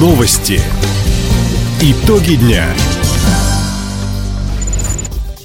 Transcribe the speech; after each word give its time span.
Новости. 0.00 0.62
Итоги 1.82 2.36
дня. 2.36 2.64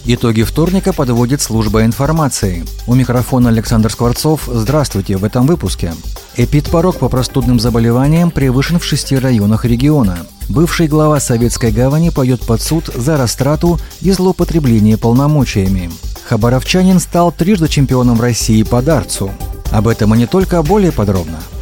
Итоги 0.06 0.44
вторника 0.44 0.94
подводит 0.94 1.42
служба 1.42 1.84
информации. 1.84 2.64
У 2.88 2.96
микрофона 2.96 3.50
Александр 3.50 3.92
Скворцов. 3.92 4.44
Здравствуйте 4.48 5.18
в 5.18 5.26
этом 5.26 5.46
выпуске. 5.46 5.92
Эпидпорог 6.38 7.00
по 7.00 7.10
простудным 7.10 7.60
заболеваниям 7.60 8.32
превышен 8.32 8.80
в 8.80 8.86
шести 8.86 9.18
районах 9.18 9.66
региона. 9.66 10.20
Бывший 10.48 10.88
глава 10.88 11.20
Советской 11.20 11.72
гавани 11.72 12.10
поет 12.10 12.40
под 12.46 12.62
суд 12.62 12.90
за 12.96 13.18
растрату 13.18 13.78
и 14.00 14.12
злоупотребление 14.12 14.98
полномочиями. 14.98 15.92
Хабаровчанин 16.30 17.02
стал 17.02 17.34
трижды 17.34 17.68
чемпионом 17.68 18.22
России 18.22 18.64
по 18.64 18.82
дарцу. 18.82 19.32
Об 19.72 19.90
этом 19.90 20.16
и 20.16 20.18
не 20.18 20.28
только, 20.28 20.64
более 20.64 20.94
подробно– 20.94 21.40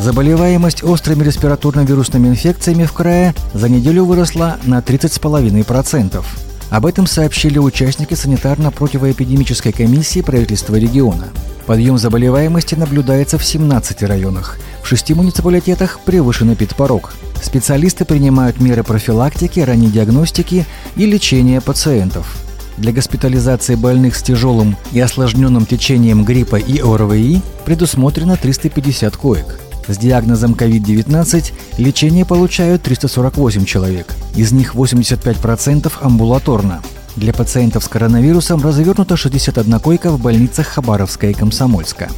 Заболеваемость 0.00 0.82
острыми 0.82 1.24
респираторно-вирусными 1.24 2.28
инфекциями 2.28 2.84
в 2.84 2.92
крае 2.94 3.34
за 3.52 3.68
неделю 3.68 4.06
выросла 4.06 4.56
на 4.64 4.78
30,5%. 4.78 6.24
Об 6.70 6.86
этом 6.86 7.06
сообщили 7.06 7.58
участники 7.58 8.14
санитарно-противоэпидемической 8.14 9.72
комиссии 9.72 10.22
правительства 10.22 10.76
региона. 10.76 11.28
Подъем 11.66 11.98
заболеваемости 11.98 12.74
наблюдается 12.76 13.36
в 13.36 13.44
17 13.44 14.02
районах. 14.04 14.58
В 14.82 14.86
шести 14.86 15.12
муниципалитетах 15.12 16.00
превышен 16.00 16.54
эпидпорог. 16.54 17.12
Специалисты 17.42 18.06
принимают 18.06 18.58
меры 18.58 18.82
профилактики, 18.82 19.60
ранней 19.60 19.90
диагностики 19.90 20.64
и 20.96 21.04
лечения 21.04 21.60
пациентов. 21.60 22.38
Для 22.78 22.92
госпитализации 22.92 23.74
больных 23.74 24.16
с 24.16 24.22
тяжелым 24.22 24.78
и 24.92 25.00
осложненным 25.00 25.66
течением 25.66 26.24
гриппа 26.24 26.56
и 26.56 26.80
ОРВИ 26.80 27.42
предусмотрено 27.66 28.38
350 28.38 29.14
коек. 29.18 29.60
С 29.88 29.98
диагнозом 29.98 30.52
COVID-19 30.52 31.52
лечение 31.78 32.24
получают 32.24 32.82
348 32.82 33.64
человек. 33.64 34.14
Из 34.34 34.52
них 34.52 34.74
85% 34.74 35.92
амбулаторно. 36.00 36.80
Для 37.16 37.32
пациентов 37.32 37.84
с 37.84 37.88
коронавирусом 37.88 38.62
развернуто 38.62 39.16
61 39.16 39.80
койка 39.80 40.10
в 40.10 40.20
больницах 40.20 40.66
Хабаровска 40.66 41.28
и 41.28 41.34
Комсомольска. 41.34 42.08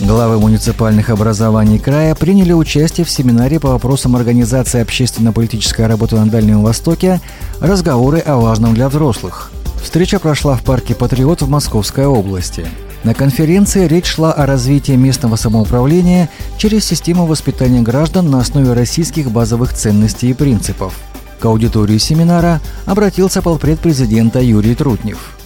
Главы 0.00 0.38
муниципальных 0.38 1.10
образований 1.10 1.78
края 1.78 2.14
приняли 2.14 2.52
участие 2.52 3.04
в 3.04 3.10
семинаре 3.10 3.60
по 3.60 3.70
вопросам 3.70 4.16
организации 4.16 4.80
общественно-политической 4.80 5.86
работы 5.86 6.16
на 6.16 6.26
Дальнем 6.26 6.62
Востоке 6.62 7.20
«Разговоры 7.60 8.20
о 8.20 8.36
важном 8.36 8.74
для 8.74 8.88
взрослых». 8.88 9.50
Встреча 9.82 10.18
прошла 10.18 10.54
в 10.56 10.62
парке 10.62 10.94
«Патриот» 10.94 11.42
в 11.42 11.48
Московской 11.50 12.06
области. 12.06 12.66
На 13.04 13.14
конференции 13.14 13.86
речь 13.86 14.06
шла 14.06 14.32
о 14.32 14.44
развитии 14.44 14.92
местного 14.92 15.36
самоуправления 15.36 16.28
через 16.58 16.84
систему 16.84 17.26
воспитания 17.26 17.80
граждан 17.80 18.28
на 18.28 18.40
основе 18.40 18.72
российских 18.72 19.30
базовых 19.30 19.72
ценностей 19.72 20.30
и 20.30 20.34
принципов. 20.34 20.98
К 21.38 21.44
аудитории 21.44 21.98
семинара 21.98 22.60
обратился 22.86 23.40
полпред 23.40 23.78
президента 23.78 24.40
Юрий 24.40 24.74
Трутнев. 24.74 25.36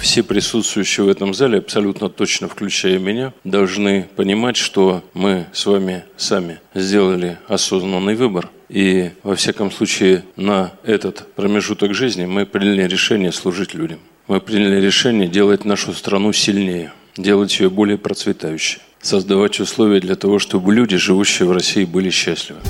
Все 0.00 0.24
присутствующие 0.24 1.04
в 1.04 1.08
этом 1.08 1.34
зале, 1.34 1.58
абсолютно 1.58 2.08
точно 2.08 2.48
включая 2.48 2.98
меня, 2.98 3.34
должны 3.44 4.08
понимать, 4.16 4.56
что 4.56 5.04
мы 5.14 5.46
с 5.52 5.66
вами 5.66 6.04
сами 6.16 6.58
сделали 6.74 7.38
осознанный 7.46 8.16
выбор. 8.16 8.48
И, 8.68 9.10
во 9.22 9.36
всяком 9.36 9.70
случае, 9.70 10.24
на 10.36 10.72
этот 10.82 11.28
промежуток 11.34 11.94
жизни 11.94 12.24
мы 12.24 12.46
приняли 12.46 12.88
решение 12.88 13.30
служить 13.30 13.74
людям 13.74 14.00
мы 14.28 14.40
приняли 14.40 14.80
решение 14.80 15.28
делать 15.28 15.64
нашу 15.64 15.92
страну 15.94 16.32
сильнее, 16.32 16.92
делать 17.16 17.58
ее 17.60 17.70
более 17.70 17.98
процветающей, 17.98 18.80
создавать 19.02 19.60
условия 19.60 20.00
для 20.00 20.14
того, 20.14 20.38
чтобы 20.38 20.74
люди, 20.74 20.96
живущие 20.96 21.48
в 21.48 21.52
России, 21.52 21.84
были 21.84 22.10
счастливы. 22.10 22.60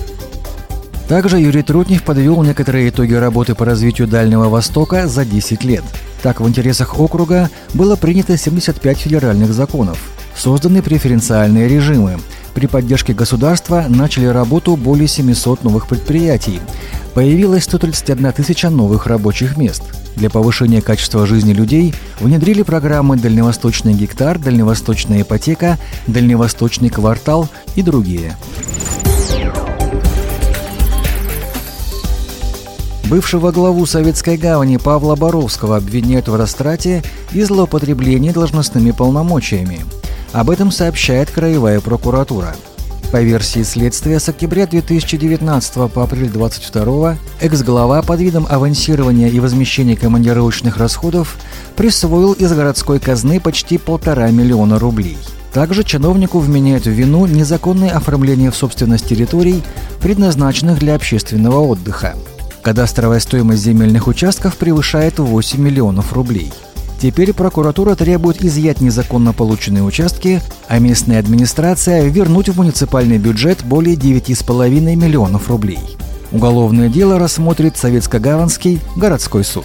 Также 1.09 1.39
Юрий 1.39 1.63
Трутнев 1.63 2.05
подвел 2.05 2.41
некоторые 2.45 2.89
итоги 2.89 3.15
работы 3.15 3.57
по 3.57 3.65
развитию 3.65 4.07
Дальнего 4.07 4.49
Востока 4.49 5.09
за 5.09 5.25
10 5.25 5.65
лет. 5.65 5.83
Так, 6.23 6.41
в 6.41 6.49
интересах 6.49 7.01
округа 7.01 7.51
было 7.75 7.97
принято 7.97 8.37
75 8.37 8.99
федеральных 8.99 9.53
законов, 9.53 9.99
созданы 10.37 10.83
преференциальные 10.83 11.67
режимы, 11.67 12.21
при 12.55 12.67
поддержке 12.67 13.13
государства 13.13 13.87
начали 13.89 14.27
работу 14.27 14.77
более 14.77 15.09
700 15.09 15.65
новых 15.65 15.87
предприятий. 15.87 16.61
Появилось 17.15 17.65
131 17.65 18.33
тысяча 18.33 18.71
новых 18.71 19.07
рабочих 19.07 19.57
мест. 19.57 19.83
Для 20.17 20.31
повышения 20.31 20.83
качества 20.83 21.27
жизни 21.27 21.53
людей 21.53 21.95
внедрили 22.21 22.63
программы 22.63 23.17
«Дальневосточный 23.17 23.95
гектар», 23.95 24.39
«Дальневосточная 24.39 25.23
ипотека», 25.23 25.79
«Дальневосточный 26.07 26.91
квартал» 26.91 27.49
и 27.77 27.83
другие. 27.83 28.37
Бывшего 33.11 33.51
главу 33.51 33.87
Советской 33.87 34.37
гавани 34.37 34.77
Павла 34.77 35.17
Боровского 35.17 35.79
обвиняют 35.79 36.29
в 36.29 36.37
растрате 36.37 37.03
и 37.33 37.43
злоупотреблении 37.43 38.31
должностными 38.31 38.93
полномочиями. 38.93 39.81
Об 40.33 40.49
этом 40.49 40.71
сообщает 40.71 41.31
Краевая 41.31 41.81
прокуратура. 41.81 42.55
По 43.11 43.21
версии 43.21 43.65
следствия, 43.65 44.21
с 44.21 44.29
октября 44.29 44.69
2019 44.69 45.91
по 45.91 46.05
апрель 46.05 46.29
2022 46.29 47.19
экс-глава 47.41 48.03
под 48.03 48.21
видом 48.21 48.47
авансирования 48.49 49.29
и 49.29 49.41
возмещения 49.41 49.97
командировочных 49.97 50.77
расходов 50.77 51.37
присвоил 51.75 52.35
из 52.35 52.53
городской 52.53 53.01
казны 53.01 53.41
почти 53.41 53.79
полтора 53.79 54.31
миллиона 54.31 54.79
рублей. 54.79 55.19
Также 55.53 55.83
чиновнику 55.83 56.39
вменяют 56.39 56.85
в 56.85 56.91
вину 56.91 57.27
незаконное 57.27 57.91
оформление 57.91 58.53
в 58.53 58.57
собственность 58.57 59.09
территорий, 59.09 59.65
предназначенных 60.01 60.79
для 60.79 60.95
общественного 60.95 61.59
отдыха. 61.59 62.15
Кадастровая 62.63 63.19
стоимость 63.19 63.63
земельных 63.63 64.07
участков 64.07 64.57
превышает 64.57 65.19
8 65.19 65.61
миллионов 65.61 66.13
рублей– 66.13 66.53
Теперь 67.01 67.33
прокуратура 67.33 67.95
требует 67.95 68.45
изъять 68.45 68.83
незаконно 68.83 69.33
полученные 69.33 69.83
участки, 69.83 70.43
а 70.69 70.79
местная 70.79 71.19
администрация 71.19 72.05
вернуть 72.05 72.51
в 72.51 72.59
муниципальный 72.59 73.17
бюджет 73.17 73.65
более 73.65 73.97
9,5 73.97 74.97
миллионов 74.97 75.49
рублей. 75.49 75.81
Уголовное 76.31 76.91
дело 76.91 77.19
рассмотрит 77.19 77.77
Советско-Гаванский 77.77 78.81
городской 78.97 79.45
суд. 79.45 79.65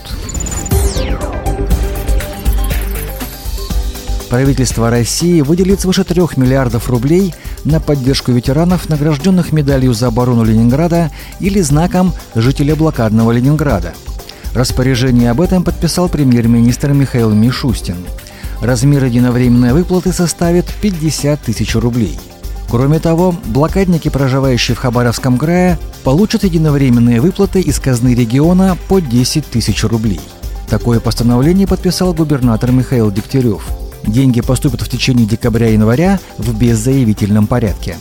Правительство 4.29 4.90
России 4.90 5.41
выделит 5.41 5.81
свыше 5.81 6.06
3 6.06 6.22
миллиардов 6.38 6.90
рублей 6.90 7.35
на 7.66 7.81
поддержку 7.81 8.31
ветеранов, 8.31 8.88
награжденных 8.88 9.52
медалью 9.52 9.94
за 9.94 10.07
оборону 10.07 10.46
Ленинграда 10.46 11.12
или 11.41 11.59
знаком 11.59 12.13
жителя 12.34 12.78
блокадного 12.78 13.31
Ленинграда– 13.34 13.94
Распоряжение 14.55 15.31
об 15.31 15.41
этом 15.41 15.66
подписал 15.66 16.07
премьер-министр 16.07 16.93
Михаил 16.93 17.29
Мишустин. 17.31 17.97
Размер 18.61 19.03
единовременной 19.03 19.73
выплаты 19.73 20.13
составит 20.13 20.66
50 20.81 21.41
тысяч 21.41 21.75
рублей. 21.75 22.17
Кроме 22.69 22.99
того, 22.99 23.35
блокадники, 23.47 24.07
проживающие 24.07 24.73
в 24.73 24.79
Хабаровском 24.79 25.38
крае, 25.38 25.77
получат 26.05 26.45
единовременные 26.45 27.19
выплаты 27.19 27.59
из 27.59 27.81
казны 27.81 28.16
региона 28.16 28.77
по 28.88 29.01
10 29.01 29.45
тысяч 29.45 29.83
рублей. 29.83 30.21
Такое 30.69 31.01
постановление 31.01 31.67
подписал 31.67 32.13
губернатор 32.13 32.72
Михаил 32.72 33.11
Дегтярев. 33.11 33.67
Деньги 34.07 34.39
поступят 34.39 34.81
в 34.81 34.87
течение 34.87 35.25
декабря-января 35.25 36.17
в 36.37 36.57
беззаявительном 36.57 37.47
порядке. 37.47 37.97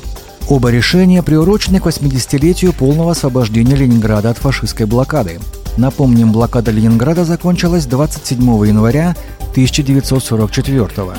Оба 0.48 0.70
решения 0.70 1.20
приурочены 1.24 1.80
к 1.80 1.86
80-летию 1.86 2.72
полного 2.72 3.10
освобождения 3.10 3.74
Ленинграда 3.74 4.30
от 4.30 4.38
фашистской 4.38 4.86
блокады. 4.86 5.40
Напомним, 5.76 6.32
блокада 6.32 6.70
Ленинграда 6.70 7.24
закончилась 7.24 7.86
27 7.86 8.40
января 8.66 9.16
1944 9.52 10.86
года. 10.86 11.18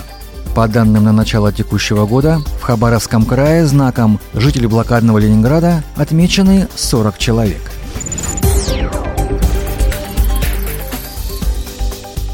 По 0.55 0.69
данным 0.69 1.03
на 1.03 1.11
начало 1.11 1.51
текущего 1.51 2.05
года, 2.05 2.39
в 2.59 2.61
Хабаровском 2.61 3.25
крае 3.25 3.65
знаком 3.65 4.21
«Жители 4.33 4.67
блокадного 4.67 5.17
Ленинграда» 5.17 5.83
отмечены 5.97 6.69
40 6.75 7.17
человек. 7.17 7.61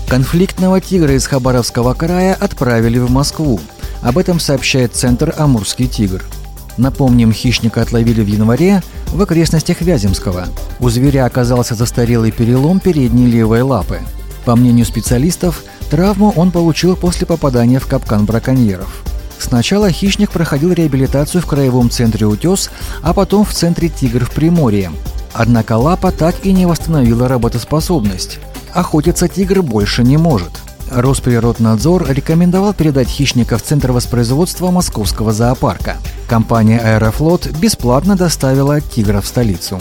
Конфликтного 0.07 0.79
тигра 0.79 1.13
из 1.13 1.25
Хабаровского 1.25 1.95
края 1.95 2.38
отправили 2.39 3.00
в 3.00 3.09
Москву. 3.09 3.59
Об 4.03 4.19
этом 4.19 4.39
сообщает 4.39 4.94
Центр 4.94 5.33
«Амурский 5.35 5.88
тигр». 5.88 6.24
Напомним, 6.77 7.33
хищника 7.33 7.81
отловили 7.81 8.21
в 8.21 8.27
январе 8.27 8.81
в 9.07 9.21
окрестностях 9.21 9.81
Вяземского. 9.81 10.47
У 10.79 10.89
зверя 10.89 11.25
оказался 11.25 11.75
застарелый 11.75 12.31
перелом 12.31 12.79
передней 12.79 13.27
левой 13.27 13.62
лапы. 13.62 14.00
По 14.45 14.56
мнению 14.56 14.85
специалистов, 14.85 15.63
травму 15.89 16.33
он 16.35 16.51
получил 16.51 16.95
после 16.95 17.27
попадания 17.27 17.79
в 17.79 17.88
капкан 17.88 18.25
браконьеров. 18.25 19.03
Сначала 19.38 19.91
хищник 19.91 20.31
проходил 20.31 20.71
реабилитацию 20.71 21.41
в 21.41 21.45
краевом 21.45 21.89
центре 21.89 22.27
«Утес», 22.27 22.69
а 23.01 23.13
потом 23.13 23.44
в 23.44 23.53
центре 23.53 23.89
«Тигр» 23.89 24.24
в 24.24 24.31
Приморье. 24.31 24.91
Однако 25.33 25.77
лапа 25.77 26.12
так 26.12 26.35
и 26.45 26.51
не 26.51 26.65
восстановила 26.65 27.27
работоспособность. 27.27 28.39
Охотиться 28.74 29.27
тигр 29.27 29.62
больше 29.62 30.03
не 30.03 30.17
может. 30.17 30.51
Росприроднадзор 30.91 32.11
рекомендовал 32.11 32.73
передать 32.73 33.07
хищников 33.07 33.63
в 33.63 33.65
Центр 33.65 33.93
воспроизводства 33.93 34.71
Московского 34.71 35.31
зоопарка. 35.31 35.97
Компания 36.27 36.79
«Аэрофлот» 36.79 37.47
бесплатно 37.47 38.17
доставила 38.17 38.81
тигра 38.81 39.21
в 39.21 39.27
столицу. 39.27 39.79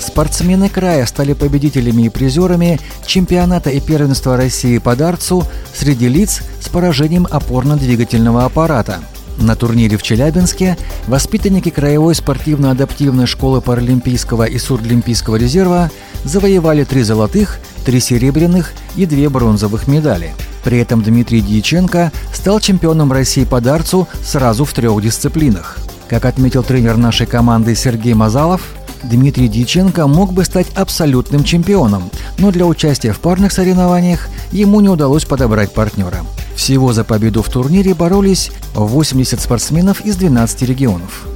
Спортсмены 0.00 0.70
края 0.70 1.04
стали 1.04 1.34
победителями 1.34 2.02
и 2.04 2.08
призерами 2.08 2.80
чемпионата 3.04 3.68
и 3.70 3.80
первенства 3.80 4.36
России 4.38 4.78
по 4.78 4.96
дарцу 4.96 5.44
среди 5.74 6.08
лиц 6.08 6.40
с 6.60 6.68
поражением 6.68 7.26
опорно-двигательного 7.30 8.46
аппарата. 8.46 9.00
На 9.40 9.56
турнире 9.56 9.96
в 9.96 10.02
Челябинске 10.02 10.76
воспитанники 11.06 11.70
Краевой 11.70 12.14
спортивно-адаптивной 12.14 13.26
школы 13.26 13.62
Паралимпийского 13.62 14.44
и 14.44 14.58
Сурдлимпийского 14.58 15.36
резерва 15.36 15.90
завоевали 16.24 16.84
три 16.84 17.02
золотых, 17.02 17.58
три 17.86 18.00
серебряных 18.00 18.72
и 18.96 19.06
две 19.06 19.30
бронзовых 19.30 19.88
медали. 19.88 20.34
При 20.62 20.78
этом 20.78 21.02
Дмитрий 21.02 21.40
Дьяченко 21.40 22.12
стал 22.34 22.60
чемпионом 22.60 23.12
России 23.12 23.44
по 23.44 23.62
дарцу 23.62 24.06
сразу 24.22 24.66
в 24.66 24.74
трех 24.74 25.00
дисциплинах. 25.00 25.78
Как 26.06 26.26
отметил 26.26 26.62
тренер 26.62 26.98
нашей 26.98 27.26
команды 27.26 27.74
Сергей 27.74 28.12
Мазалов, 28.12 28.60
Дмитрий 29.02 29.48
Дьяченко 29.48 30.06
мог 30.06 30.34
бы 30.34 30.44
стать 30.44 30.66
абсолютным 30.74 31.44
чемпионом, 31.44 32.10
но 32.36 32.50
для 32.50 32.66
участия 32.66 33.12
в 33.14 33.20
парных 33.20 33.52
соревнованиях 33.52 34.28
ему 34.52 34.82
не 34.82 34.90
удалось 34.90 35.24
подобрать 35.24 35.72
партнера. 35.72 36.18
Всего 36.60 36.92
за 36.92 37.02
победу 37.04 37.42
в 37.42 37.48
турнире 37.48 37.94
боролись 37.94 38.50
80 38.74 39.40
спортсменов 39.40 40.02
из 40.02 40.16
12 40.16 40.60
регионов. 40.60 41.26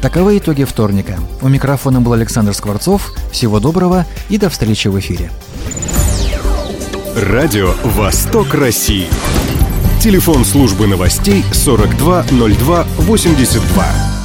Таковы 0.00 0.38
итоги 0.38 0.64
вторника. 0.64 1.18
У 1.42 1.48
микрофона 1.48 2.00
был 2.00 2.14
Александр 2.14 2.54
Скворцов. 2.54 3.12
Всего 3.30 3.60
доброго 3.60 4.06
и 4.30 4.38
до 4.38 4.48
встречи 4.48 4.88
в 4.88 4.98
эфире. 5.00 5.30
Радио 7.14 7.74
«Восток 7.84 8.54
России». 8.54 9.08
Телефон 10.00 10.46
службы 10.46 10.86
новостей 10.86 11.44
420282. 11.52 14.19